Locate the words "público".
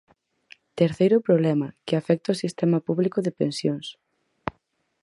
2.87-3.19